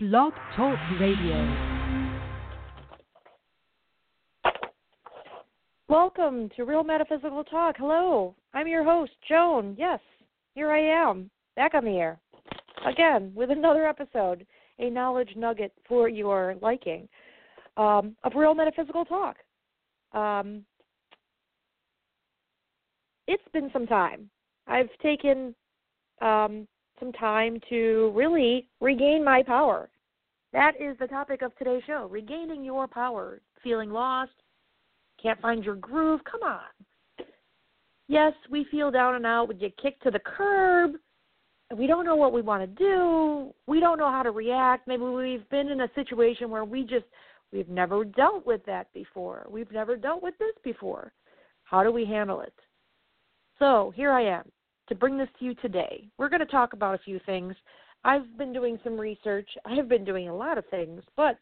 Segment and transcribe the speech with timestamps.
[0.00, 1.82] Blog Talk Radio.
[5.88, 7.74] Welcome to Real Metaphysical Talk.
[7.76, 9.74] Hello, I'm your host, Joan.
[9.76, 9.98] Yes,
[10.54, 12.20] here I am, back on the air.
[12.86, 14.46] Again, with another episode,
[14.78, 17.08] a knowledge nugget for your liking
[17.76, 19.34] um, of Real Metaphysical Talk.
[20.12, 20.64] Um,
[23.26, 24.30] it's been some time.
[24.68, 25.56] I've taken
[26.20, 26.68] um,
[26.98, 29.88] some time to really regain my power.
[30.52, 33.40] That is the topic of today's show regaining your power.
[33.62, 34.32] Feeling lost,
[35.22, 36.20] can't find your groove.
[36.30, 37.26] Come on.
[38.08, 39.48] Yes, we feel down and out.
[39.48, 40.92] We get kicked to the curb.
[41.76, 43.52] We don't know what we want to do.
[43.66, 44.88] We don't know how to react.
[44.88, 47.04] Maybe we've been in a situation where we just,
[47.52, 49.46] we've never dealt with that before.
[49.50, 51.12] We've never dealt with this before.
[51.64, 52.54] How do we handle it?
[53.58, 54.50] So here I am
[54.88, 56.08] to bring this to you today.
[56.18, 57.54] We're going to talk about a few things.
[58.04, 59.48] I've been doing some research.
[59.64, 61.38] I have been doing a lot of things, but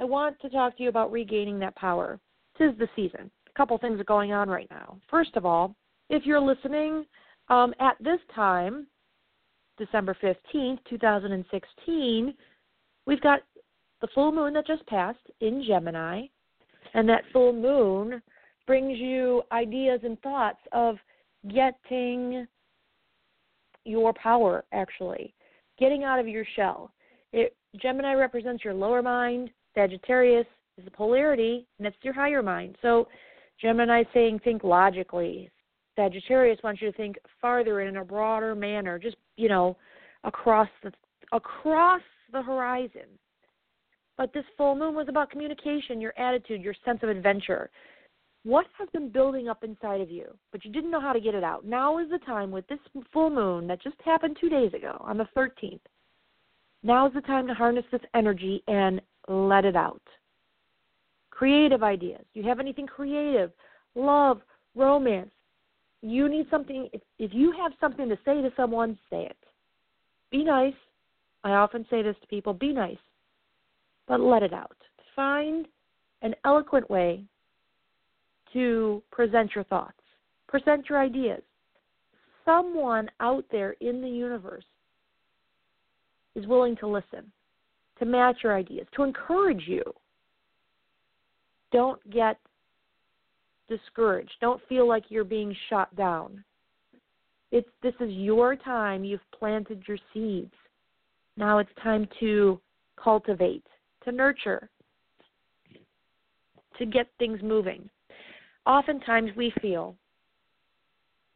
[0.00, 2.18] I want to talk to you about regaining that power.
[2.58, 3.30] Tis the season.
[3.48, 4.98] A couple things are going on right now.
[5.10, 5.74] First of all,
[6.10, 7.04] if you're listening
[7.48, 8.86] um, at this time,
[9.78, 12.34] December 15th, 2016,
[13.06, 13.40] we've got
[14.00, 16.26] the full moon that just passed in Gemini,
[16.94, 18.22] and that full moon
[18.66, 20.96] brings you ideas and thoughts of
[21.52, 22.46] getting
[23.84, 25.34] your power actually.
[25.78, 26.92] Getting out of your shell.
[27.32, 30.46] It gemini represents your lower mind sagittarius
[30.78, 32.76] is the polarity and it's your higher mind.
[32.82, 33.08] So
[33.60, 35.50] gemini saying think logically.
[35.96, 39.76] Sagittarius wants you to think farther and in a broader manner just you know
[40.24, 40.92] across the
[41.32, 43.08] across the horizon.
[44.16, 47.70] But this full moon was about communication your attitude your sense of adventure
[48.44, 51.34] what has been building up inside of you, but you didn't know how to get
[51.34, 51.64] it out.
[51.64, 52.78] Now is the time with this
[53.12, 55.80] full moon that just happened two days ago on the 13th.
[56.82, 60.02] Now is the time to harness this energy and let it out.
[61.30, 62.24] Creative ideas.
[62.34, 63.50] You have anything creative,
[63.94, 64.42] love,
[64.74, 65.30] romance.
[66.02, 66.90] You need something.
[66.92, 69.38] If, if you have something to say to someone, say it.
[70.30, 70.74] Be nice.
[71.44, 72.98] I often say this to people be nice,
[74.06, 74.76] but let it out.
[75.16, 75.66] Find
[76.20, 77.24] an eloquent way
[78.54, 79.98] to present your thoughts,
[80.48, 81.42] present your ideas.
[82.44, 84.64] Someone out there in the universe
[86.34, 87.30] is willing to listen,
[87.98, 89.82] to match your ideas, to encourage you.
[91.72, 92.38] Don't get
[93.68, 94.32] discouraged.
[94.40, 96.44] Don't feel like you're being shot down.
[97.50, 99.04] It's this is your time.
[99.04, 100.52] You've planted your seeds.
[101.36, 102.60] Now it's time to
[103.02, 103.66] cultivate,
[104.04, 104.70] to nurture,
[106.78, 107.88] to get things moving
[108.66, 109.96] oftentimes we feel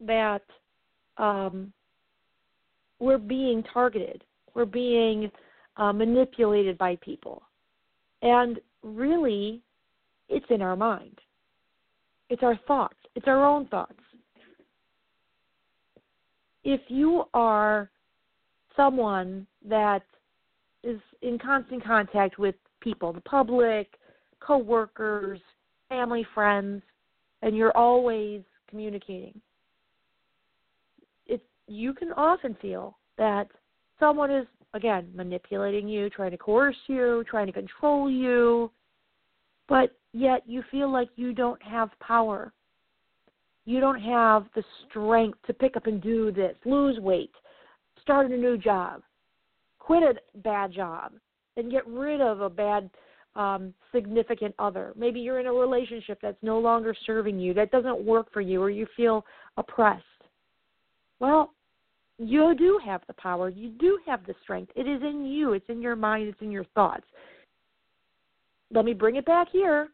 [0.05, 0.43] that
[1.17, 1.71] um,
[2.99, 4.23] we're being targeted,
[4.55, 5.31] we're being
[5.77, 7.41] uh, manipulated by people.
[8.21, 9.61] And really,
[10.27, 11.17] it's in our mind.
[12.29, 13.93] It's our thoughts, it's our own thoughts.
[16.63, 17.89] If you are
[18.75, 20.03] someone that
[20.83, 23.87] is in constant contact with people, the public,
[24.39, 25.39] coworkers,
[25.89, 26.81] family, friends,
[27.41, 29.39] and you're always communicating.
[31.27, 33.47] It you can often feel that
[33.99, 38.71] someone is again manipulating you, trying to coerce you, trying to control you,
[39.67, 42.53] but yet you feel like you don't have power.
[43.65, 47.31] You don't have the strength to pick up and do this, lose weight,
[48.01, 49.03] start a new job,
[49.77, 51.13] quit a bad job,
[51.55, 52.89] and get rid of a bad
[53.39, 54.91] um, significant other.
[54.97, 58.61] Maybe you're in a relationship that's no longer serving you, that doesn't work for you,
[58.61, 60.03] or you feel oppressed.
[61.21, 61.53] Well,
[62.17, 63.47] you do have the power.
[63.47, 64.73] You do have the strength.
[64.75, 67.05] It is in you, it's in your mind, it's in your thoughts.
[68.71, 69.87] Let me bring it back here.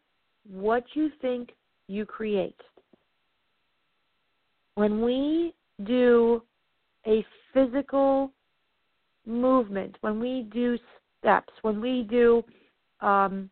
[0.51, 1.51] What you think,
[1.87, 2.59] you create.
[4.73, 6.41] When we do
[7.05, 7.23] a
[7.53, 8.31] physical
[9.27, 10.79] movement, when we do
[11.19, 12.43] steps, when we do
[13.05, 13.49] um,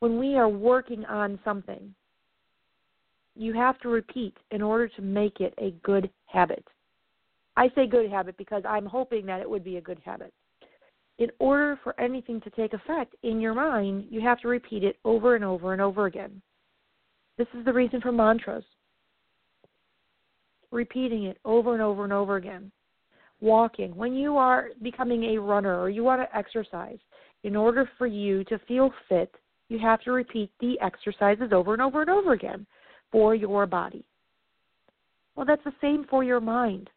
[0.00, 1.94] when we are working on something,
[3.36, 6.66] you have to repeat in order to make it a good habit.
[7.56, 10.32] I say good habit because I'm hoping that it would be a good habit.
[11.18, 14.96] In order for anything to take effect in your mind, you have to repeat it
[15.04, 16.40] over and over and over again.
[17.36, 18.64] This is the reason for mantras.
[20.70, 22.70] Repeating it over and over and over again.
[23.40, 23.94] Walking.
[23.96, 26.98] When you are becoming a runner or you want to exercise,
[27.44, 29.34] in order for you to feel fit,
[29.68, 32.66] you have to repeat the exercises over and over and over again
[33.12, 34.04] for your body.
[35.34, 36.90] Well, that's the same for your mind.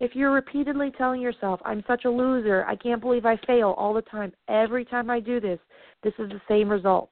[0.00, 3.92] If you're repeatedly telling yourself, I'm such a loser, I can't believe I fail all
[3.92, 5.60] the time, every time I do this,
[6.02, 7.10] this is the same result.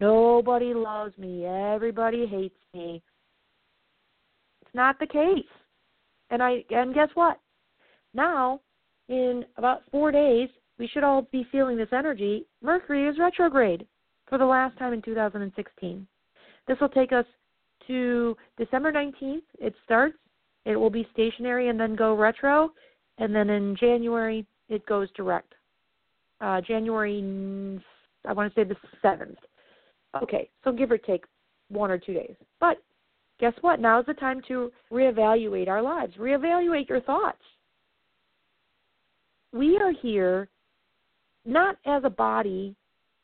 [0.00, 3.02] Nobody loves me, everybody hates me.
[4.62, 5.44] It's not the case.
[6.30, 7.38] And I and guess what?
[8.14, 8.60] Now,
[9.08, 10.48] in about 4 days,
[10.82, 12.44] we should all be feeling this energy.
[12.60, 13.86] Mercury is retrograde
[14.28, 16.06] for the last time in 2016.
[16.66, 17.24] This will take us
[17.86, 19.42] to December 19th.
[19.60, 20.16] It starts
[20.64, 22.72] it will be stationary and then go retro,
[23.18, 25.54] and then in January it goes direct.
[26.40, 27.80] Uh, January,
[28.26, 29.38] I want to say the seventh.
[30.20, 31.24] Okay, so give or take
[31.68, 32.34] one or two days.
[32.58, 32.82] But
[33.38, 33.78] guess what?
[33.78, 36.14] Now is the time to reevaluate our lives.
[36.18, 37.42] Reevaluate your thoughts.
[39.52, 40.48] We are here
[41.44, 42.74] not as a body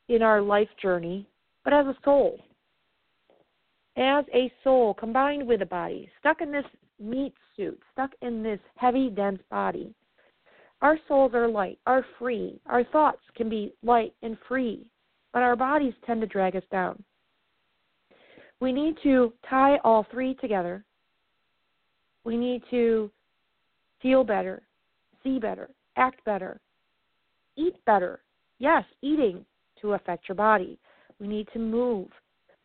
[0.09, 1.29] in our life journey,
[1.65, 2.39] but as a soul.
[3.97, 6.65] As a soul combined with a body, stuck in this
[7.01, 9.95] meat suit, stuck in this heavy, dense body.
[10.81, 12.61] Our souls are light, are free.
[12.67, 14.87] Our thoughts can be light and free,
[15.33, 17.03] but our bodies tend to drag us down.
[18.61, 20.85] We need to tie all three together.
[22.25, 23.11] We need to
[24.03, 24.63] feel better,
[25.23, 26.61] see better, act better,
[27.59, 28.21] eat better.
[28.59, 29.45] Yes, eating
[29.81, 30.79] to affect your body.
[31.21, 32.09] We need to move.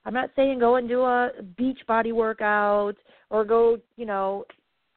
[0.05, 2.95] I'm not saying go and do a beach body workout
[3.29, 4.45] or go, you know,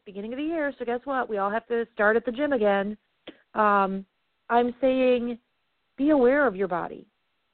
[0.04, 1.28] beginning of the year, so guess what?
[1.28, 2.96] We all have to start at the gym again.
[3.54, 4.04] Um,
[4.48, 5.38] I'm saying
[5.96, 7.06] be aware of your body.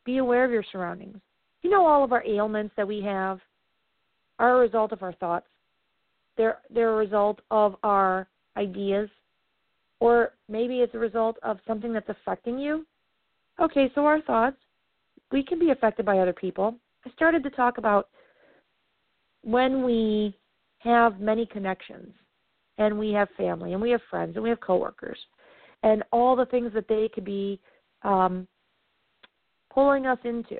[0.04, 1.18] Be aware of your surroundings.
[1.62, 3.38] You know all of our ailments that we have
[4.38, 5.46] are a result of our thoughts.
[6.36, 9.08] They're they're a result of our ideas.
[10.02, 12.84] Or maybe it's a result of something that's affecting you.
[13.60, 14.56] Okay, so our thoughts,
[15.30, 16.74] we can be affected by other people.
[17.06, 18.08] I started to talk about
[19.42, 20.36] when we
[20.78, 22.12] have many connections
[22.78, 25.18] and we have family and we have friends and we have coworkers
[25.84, 27.60] and all the things that they could be
[28.02, 28.48] um,
[29.72, 30.58] pulling us into,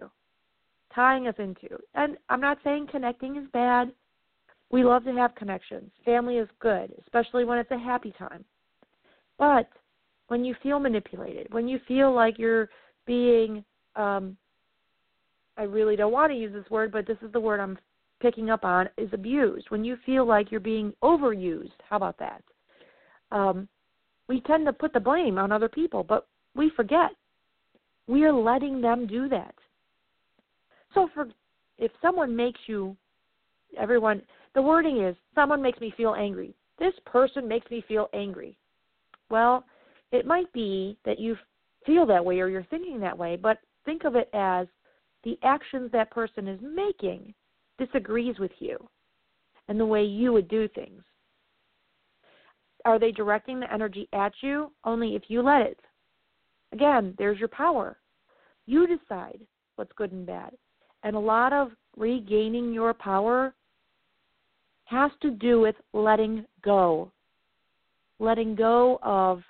[0.95, 1.77] tying us into.
[1.97, 3.91] And I'm not saying connecting is bad.
[4.71, 5.91] We love to have connections.
[6.05, 8.45] Family is good, especially when it's a happy time.
[9.43, 9.69] But
[10.29, 12.69] when you feel manipulated, when you feel like you're
[13.07, 13.65] being
[13.97, 14.37] um,
[15.57, 17.77] I really don't want to use this word, but this is the word I'm
[18.21, 19.69] picking up on is abused.
[19.69, 22.41] When you feel like you're being overused, how about that?
[23.33, 23.67] Um,
[24.29, 27.11] we tend to put the blame on other people, but we forget
[28.07, 29.57] we are letting them do that.
[30.95, 31.27] So for
[31.79, 32.97] if someone makes you
[33.77, 34.23] everyone
[34.55, 36.55] the wording is someone makes me feel angry.
[36.79, 38.57] This person makes me feel angry.
[39.33, 39.65] Well,
[40.13, 41.39] it might be that you
[41.87, 43.57] feel that way or you're thinking that way, but
[43.87, 44.67] think of it as
[45.25, 47.33] the actions that person is making
[47.79, 48.77] disagrees with you
[49.69, 51.03] and the way you would do things.
[52.85, 54.71] Are they directing the energy at you?
[54.85, 55.81] Only if you let it.
[56.73, 57.97] Again, there's your power.
[58.67, 59.41] You decide
[59.77, 60.53] what's good and bad.
[61.05, 63.55] And a lot of regaining your power
[64.85, 67.11] has to do with letting go.
[68.23, 69.43] Letting go of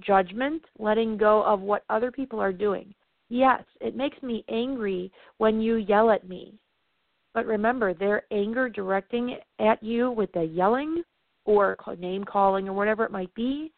[0.00, 2.94] judgment, letting go of what other people are doing.
[3.30, 6.52] Yes, it makes me angry when you yell at me.
[7.32, 11.02] But remember, their anger directing at you with the yelling
[11.46, 13.72] or name calling or whatever it might be,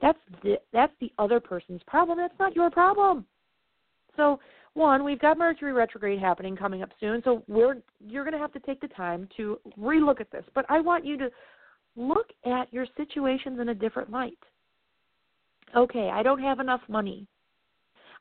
[0.00, 2.16] that's the, that's the other person's problem.
[2.16, 3.26] That's not your problem.
[4.16, 4.38] So,
[4.74, 8.52] one, we've got Mercury retrograde happening coming up soon, so we're you're going to have
[8.52, 10.44] to take the time to relook at this.
[10.54, 11.30] But I want you to
[11.96, 14.38] look at your situations in a different light.
[15.76, 17.26] Okay, I don't have enough money.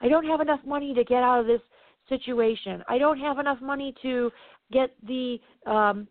[0.02, 1.62] I don't have enough money to get out of this
[2.10, 2.84] situation.
[2.88, 4.32] I don't have enough money to
[4.72, 6.08] get the um,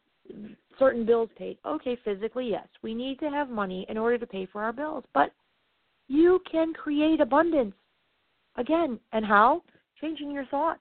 [0.79, 1.59] certain bills paid.
[1.67, 2.67] Okay, physically, yes.
[2.83, 5.05] We need to have money in order to pay for our bills.
[5.15, 5.33] But
[6.09, 7.75] you can create abundance.
[8.57, 9.63] Again, and how?
[10.01, 10.81] Changing your thoughts.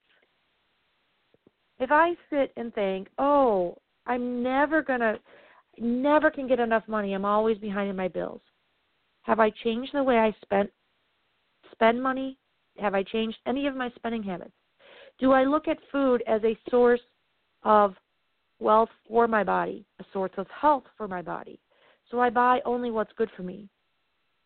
[1.80, 5.20] If I sit and think, oh, I'm never going to,
[5.82, 8.42] never can get enough money, I'm always behind in my bills.
[9.24, 10.70] Have I changed the way I spent
[11.72, 12.38] spend money?
[12.80, 14.54] Have I changed any of my spending habits?
[15.20, 17.02] Do I look at food as a source
[17.64, 17.96] of
[18.60, 21.60] wealth for my body, a source of health for my body?
[22.10, 23.70] So I buy only what's good for me.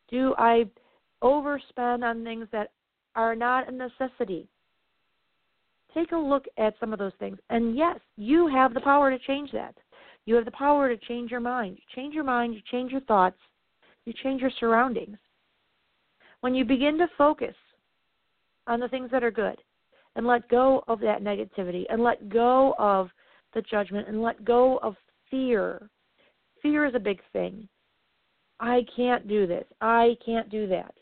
[0.10, 0.66] Do I
[1.24, 2.72] overspend on things that
[3.16, 4.48] are not a necessity?
[5.94, 7.38] Take a look at some of those things.
[7.50, 9.76] And yes, you have the power to change that.
[10.26, 11.78] You have the power to change your mind.
[11.78, 13.38] You change your mind, you change your thoughts,
[14.06, 15.18] you change your surroundings.
[16.42, 17.56] When you begin to focus
[18.68, 19.58] on the things that are good
[20.16, 23.10] and let go of that negativity and let go of
[23.54, 24.96] the judgment and let go of
[25.30, 25.90] fear.
[26.62, 27.68] Fear is a big thing.
[28.60, 29.66] I can't do this.
[29.82, 30.94] I can't do that.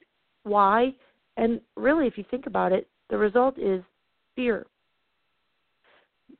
[0.43, 0.93] Why?
[1.37, 3.83] And really, if you think about it, the result is
[4.35, 4.65] fear.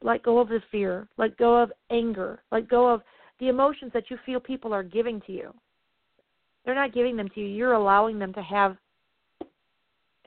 [0.04, 1.08] Let go of the fear.
[1.18, 2.44] Let go of anger.
[2.52, 3.02] Let go of
[3.40, 5.54] the emotions that you feel people are giving to you.
[6.66, 7.48] They're not giving them to you.
[7.48, 8.78] You're allowing them to have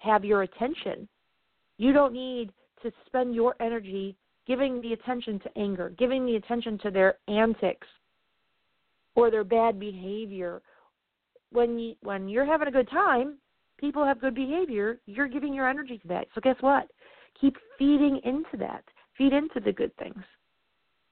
[0.00, 1.08] have your attention.
[1.78, 2.52] You don't need
[2.82, 4.16] to spend your energy
[4.46, 7.86] giving the attention to anger, giving the attention to their antics
[9.14, 10.62] or their bad behavior.
[11.52, 13.36] When you when you're having a good time,
[13.78, 16.28] people have good behavior, you're giving your energy to that.
[16.34, 16.88] So guess what?
[17.40, 18.84] Keep feeding into that.
[19.16, 20.22] Feed into the good things.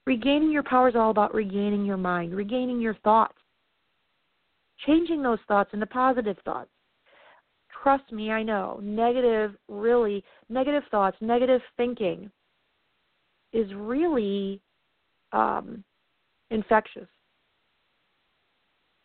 [0.05, 3.37] Regaining your power is all about regaining your mind, regaining your thoughts,
[4.85, 6.69] changing those thoughts into positive thoughts.
[7.81, 8.79] Trust me, I know.
[8.81, 12.29] Negative, really, negative thoughts, negative thinking
[13.53, 14.61] is really
[15.31, 15.83] um,
[16.51, 17.07] infectious.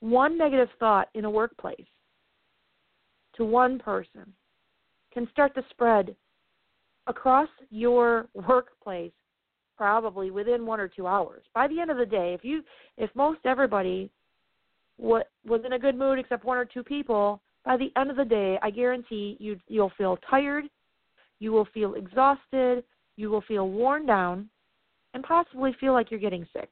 [0.00, 1.86] One negative thought in a workplace
[3.36, 4.32] to one person
[5.12, 6.14] can start to spread
[7.10, 9.12] across your workplace
[9.76, 11.42] probably within one or two hours.
[11.54, 12.62] By the end of the day, if you
[12.96, 14.10] if most everybody
[14.96, 18.16] what was in a good mood except one or two people, by the end of
[18.16, 20.64] the day, I guarantee you you'll feel tired,
[21.38, 22.84] you will feel exhausted,
[23.16, 24.48] you will feel worn down,
[25.14, 26.68] and possibly feel like you're getting sick.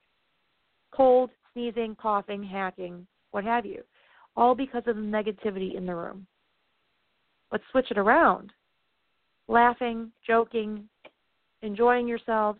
[0.92, 3.82] Cold, sneezing, coughing, hacking, what have you.
[4.36, 6.26] All because of the negativity in the room.
[7.50, 8.52] Let's switch it around.
[9.48, 10.88] Laughing, joking,
[11.62, 12.58] enjoying yourselves,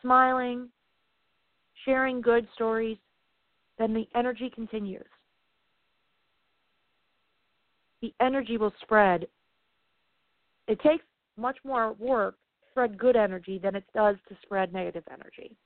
[0.00, 0.68] smiling,
[1.84, 2.98] sharing good stories,
[3.78, 5.06] then the energy continues.
[8.00, 9.26] The energy will spread.
[10.68, 11.04] It takes
[11.36, 15.56] much more work to spread good energy than it does to spread negative energy.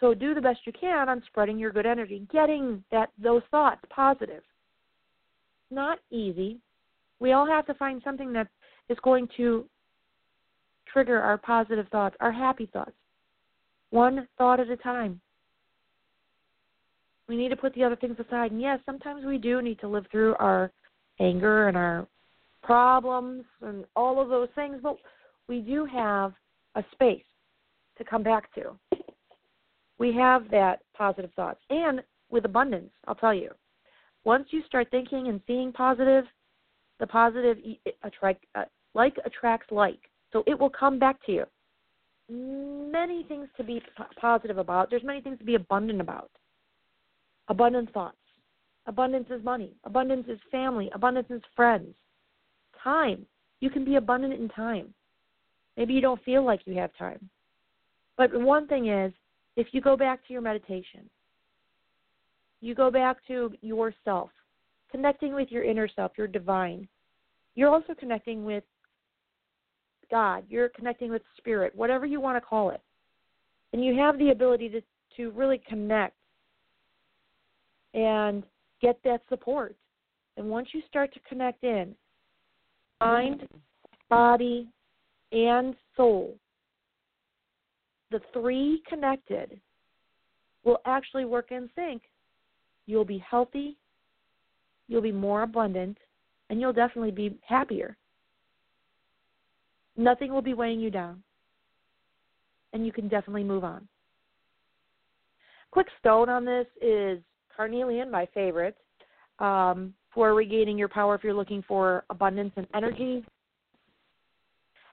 [0.00, 3.80] So do the best you can on spreading your good energy, getting that those thoughts
[3.88, 4.42] positive
[5.72, 6.58] not easy.
[7.22, 8.48] We all have to find something that
[8.88, 9.64] is going to
[10.92, 12.96] trigger our positive thoughts, our happy thoughts,
[13.90, 15.20] one thought at a time.
[17.28, 18.50] We need to put the other things aside.
[18.50, 20.72] And yes, sometimes we do need to live through our
[21.20, 22.08] anger and our
[22.64, 24.96] problems and all of those things, but
[25.46, 26.32] we do have
[26.74, 27.22] a space
[27.98, 28.76] to come back to.
[30.00, 31.60] We have that positive thoughts.
[31.70, 33.52] And with abundance, I'll tell you,
[34.24, 36.24] once you start thinking and seeing positive,
[37.02, 37.58] the positive
[38.04, 38.62] attract uh,
[38.94, 39.98] like attracts like.
[40.32, 41.44] So it will come back to you.
[42.30, 44.88] Many things to be p- positive about.
[44.88, 46.30] There's many things to be abundant about.
[47.48, 48.16] Abundant thoughts.
[48.86, 49.72] Abundance is money.
[49.82, 50.90] Abundance is family.
[50.94, 51.92] Abundance is friends.
[52.82, 53.26] Time.
[53.58, 54.94] You can be abundant in time.
[55.76, 57.28] Maybe you don't feel like you have time.
[58.16, 59.12] But one thing is,
[59.56, 61.10] if you go back to your meditation,
[62.60, 64.30] you go back to yourself,
[64.92, 66.86] connecting with your inner self, your divine.
[67.54, 68.64] You're also connecting with
[70.10, 70.44] God.
[70.48, 72.80] You're connecting with spirit, whatever you want to call it.
[73.72, 74.82] And you have the ability to,
[75.16, 76.16] to really connect
[77.94, 78.42] and
[78.80, 79.76] get that support.
[80.36, 81.94] And once you start to connect in,
[83.00, 83.46] mind,
[84.08, 84.68] body,
[85.30, 86.36] and soul,
[88.10, 89.58] the three connected
[90.64, 92.02] will actually work in sync
[92.86, 93.76] You'll be healthy,
[94.88, 95.98] you'll be more abundant,
[96.52, 97.96] and you'll definitely be happier.
[99.96, 101.22] Nothing will be weighing you down,
[102.74, 103.88] and you can definitely move on.
[105.70, 107.20] Quick stone on this is
[107.56, 108.76] carnelian, my favorite,
[109.38, 113.24] um, for regaining your power if you're looking for abundance and energy.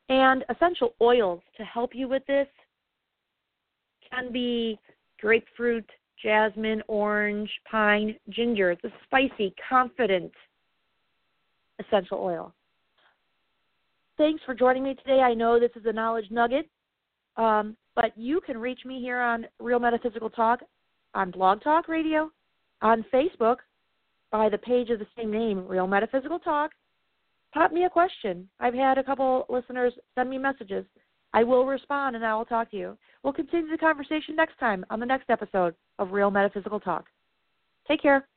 [0.08, 2.48] And essential oils to help you with this
[4.10, 4.80] can be
[5.20, 5.90] grapefruit,
[6.24, 8.72] jasmine, orange, pine, ginger.
[8.72, 10.32] It's a spicy, confident
[11.80, 12.54] essential oil.
[14.18, 15.22] Thanks for joining me today.
[15.22, 16.70] I know this is a knowledge nugget,
[17.38, 20.60] um, but you can reach me here on Real Metaphysical Talk,
[21.14, 22.30] on Blog Talk Radio,
[22.82, 23.58] on Facebook
[24.32, 26.72] by the page of the same name, Real Metaphysical Talk.
[27.54, 28.48] Pop me a question.
[28.60, 30.86] I've had a couple listeners send me messages.
[31.34, 32.98] I will respond and I will talk to you.
[33.24, 37.06] We'll continue the conversation next time on the next episode of Real Metaphysical Talk.
[37.88, 38.28] Take care.